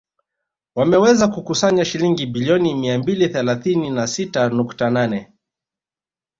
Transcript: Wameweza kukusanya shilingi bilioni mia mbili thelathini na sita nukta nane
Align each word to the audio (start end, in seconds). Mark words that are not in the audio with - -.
Wameweza 0.75 1.27
kukusanya 1.27 1.85
shilingi 1.85 2.25
bilioni 2.25 2.75
mia 2.75 2.99
mbili 2.99 3.29
thelathini 3.29 3.89
na 3.89 4.07
sita 4.07 4.49
nukta 4.49 4.89
nane 4.89 5.33